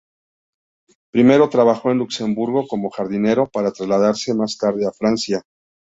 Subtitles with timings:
[1.11, 5.43] Primero trabajó en Luxemburgo como jardinero, para trasladarse más tarde a Francia.